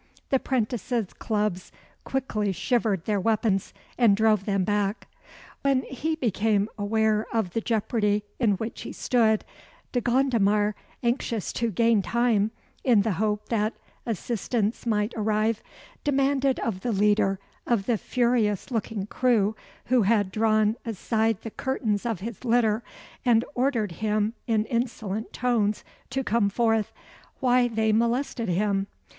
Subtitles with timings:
[0.31, 1.71] The 'prentices' clubs
[2.05, 5.07] quickly shivered their weapons, and drove them back.
[5.61, 9.45] When he became aware of the jeopardy in which he stood,
[9.91, 12.49] De Gondomar, anxious to gain time,
[12.83, 13.75] in the hope that
[14.07, 15.61] assistance might arrive,
[16.03, 19.55] demanded of the leader of the furious looking crew
[19.85, 22.81] who had drawn aside the curtains of his litter,
[23.23, 26.91] and ordered him in insolent tones to come forth,
[27.39, 28.87] why they molested him.